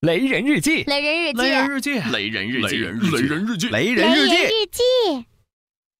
[0.00, 2.70] 雷人日记，雷人日记，雷人日记，雷人日记，
[3.10, 4.36] 雷人日记，雷人日记，
[4.72, 5.26] 记，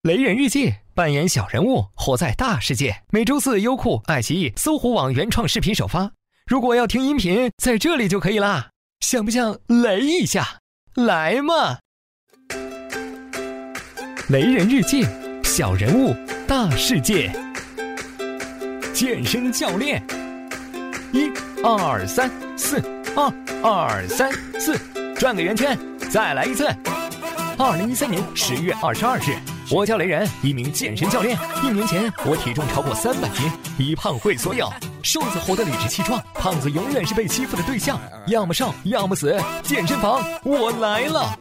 [0.04, 3.02] 雷人日记，扮演小人物，活在大世界。
[3.10, 6.10] 每周四，优酷、爱奇艺、搜狐网原创视频首发。
[6.46, 8.70] 如果要听音频，在这里就可以啦。
[9.00, 10.60] 想不想雷一下？
[10.94, 11.80] 来嘛！
[14.30, 15.04] 雷人日记，
[15.44, 16.16] 小人物，
[16.48, 17.30] 大世界。
[18.94, 20.02] 健身教练，
[21.12, 21.30] 一、
[21.62, 22.82] 二、三、四。
[23.16, 23.32] 二
[23.62, 24.78] 二三四，
[25.16, 25.76] 转个圆圈，
[26.10, 26.64] 再来一次。
[27.58, 29.36] 二零一三年十月二十二日，
[29.70, 31.36] 我叫雷人，一名健身教练。
[31.62, 39.38] 一年前，我体重超过三百斤，一胖会所有，瘦子活得理直气壮，胖子永远是被欺负的对象，要么瘦，要么死。
[39.62, 41.38] 健身房，我来了。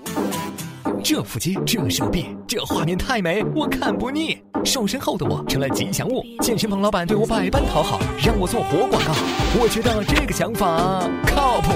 [1.12, 4.38] 这腹肌，这手臂，这画面太美，我看不腻。
[4.64, 9.12] 瘦身后的我成了吉祥物，健身房老板对我百般讨好，让我做活广告。
[9.60, 11.72] 我觉得这个想法靠谱。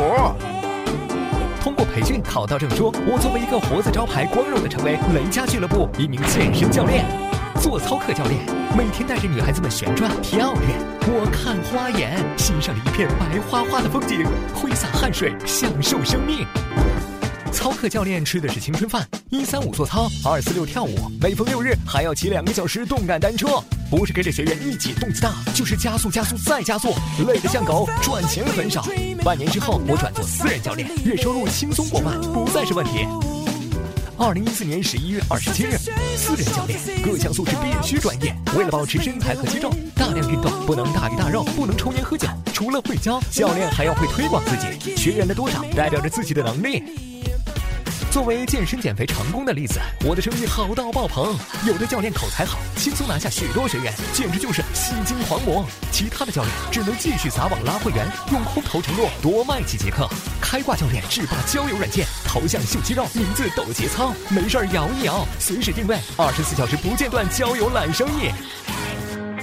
[1.60, 7.04] 通过培训考到证书，我作为一个活字招牌，光荣的成为雷家俱乐部一名健身教练，
[7.60, 8.40] 做操课教练，
[8.78, 16.46] 每天带着女孩子们旋转跳跃，我看花眼，欣赏了一片白花花的风景，挥洒汗水，享受生命。
[17.54, 26.96] 操课教练吃的是青春饭，一三五做操，二四六跳舞，每逢六日还要骑两个小时动感单车，不是跟着学员一起动次大，就是加速加速再加速，
[27.28, 28.86] 累得像狗，赚钱很少。
[29.24, 33.08] 半年之后，我转做私人教练，月收入轻松过万，不再是问题。
[34.18, 35.78] 二零一四年十一月二十七日，
[36.18, 38.36] 私人教练各项素质必须专业。
[38.58, 42.28] 为了保持身材和肌肉，大量运动，不能大鱼大肉，不能抽烟喝酒。
[42.52, 44.96] 除了会教，教练还要会推广自己。
[44.96, 47.13] 学员的多少代表着自己的能力。
[48.14, 51.36] 作为健身减肥成功的例子，我的生意好到爆棚。
[51.66, 55.66] 有的教练口才好，轻松拿下许多学员，简直就是吸金狂魔。
[55.92, 60.08] 其他的教练只能继续撒网拉会员，用空头承诺多卖几节课。
[60.40, 68.30] 开挂教练制霸交友软件，头像秀肌肉，名字抖节操，没事儿摇一摇，随时定位，二十四小时不间断交友揽生意。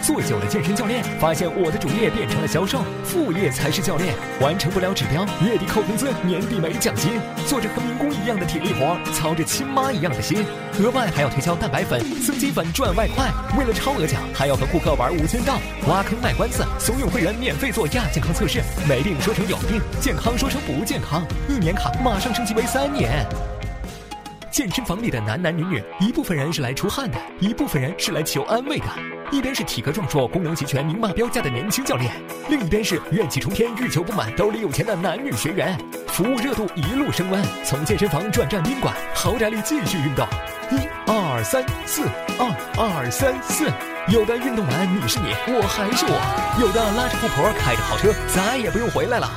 [0.02, 4.14] 做久了健身教练，发现我的主业变成了销售，副业才是教练。
[4.40, 7.20] 完成不了指标，月底扣工资，年底没奖金。
[7.46, 10.44] 做着和民工一样的体力活，操着亲妈一样的心。
[10.80, 13.30] 额外还要推销蛋白粉、增肌粉赚外快。
[13.58, 18.62] 为了超额奖，还要和顾客玩无间道，挖坑卖关子，怂恿会员免费做亚健康测试。
[18.88, 21.22] 没病说成有病，健康说成不健康。
[21.48, 23.26] 一年卡马上升级为三年。
[24.50, 28.86] 健身房里的男男女女，一部分人是来出汗的，一部分人是来求安慰的。
[29.30, 32.12] 一边是体格壮硕、功能齐全、明码标价的年轻教练，
[32.48, 35.78] 另一边是怨气冲天、欲求不满、兜里有钱的男女学员。
[36.08, 40.26] 服务热度一路升温，从健身房转战宾馆、豪宅里继续运动。
[40.72, 42.02] 一二三四，
[42.38, 43.70] 二二三四。
[44.08, 49.30] 有的运动完你是你，我还是我；有的拉着富婆开着豪车，再也不用回来了。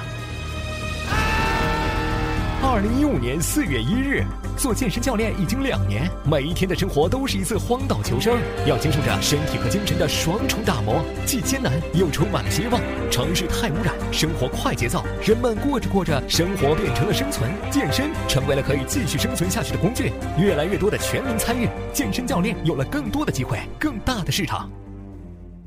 [2.74, 4.26] 二零一五年四月一日。
[4.58, 8.36] 做健身教练已经两年，每一天的生活都是一次荒岛求生，
[8.66, 12.82] 要经受着身体和精神的双重打磨，既艰难又充满了希望。
[13.12, 20.12] 城市太污染，生活快节奏，人们过着过着，生活变成了生存，健身成为了可以继续生存下去的工具。
[20.40, 24.68] 越来越多的全民参与，健身教练有了更多的机会，更大的市场。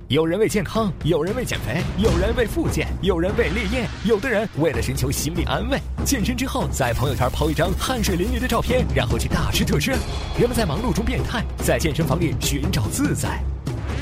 [0.08, 5.80] 有人为健康，有人为减肥，有人为复健，有人为烈焰，有的人为了寻求心理安慰。
[6.04, 9.90] 健身之后，在朋友圈抛一张汗水淋漓的照片，然后去大吃特吃。
[10.38, 13.42] 人们在忙碌中变态，在健身房里寻找自在。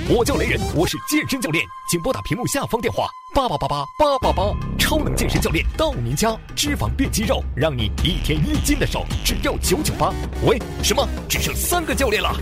[0.07, 10.13] 我叫雷人，我是健身教练，请拨打屏幕下方电话八八八八八八八，超能健身教练到您家，脂肪变肌肉，让你一天一斤的瘦，只要九九八。
[10.47, 11.09] 喂，什么？
[11.31, 12.37] 只剩三个教练了？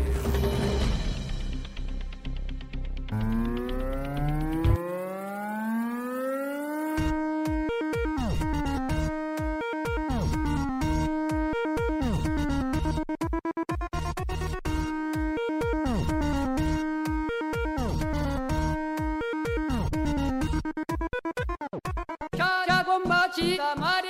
[23.56, 24.08] 怎么的？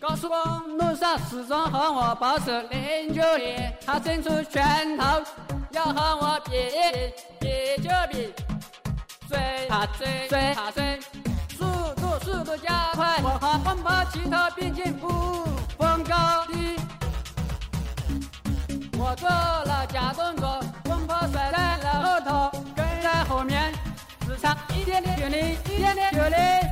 [0.00, 2.14] 高速公，路上始终和我。
[2.16, 3.56] 保持零距离。
[3.84, 5.22] 他伸出拳头，
[5.72, 8.32] 要和我比一比就比。
[9.28, 11.00] 追他追追他追，
[11.50, 11.64] 速
[11.96, 13.20] 度速度加快。
[13.22, 13.30] 我。
[13.40, 15.08] 和奔跑其他并进步，
[15.76, 16.76] 分高低。
[18.98, 19.14] 我。
[19.16, 23.72] 做了假动作，奔跑甩在了后头，跟在后面，
[24.26, 26.67] 只差一点点距离，一点点距离。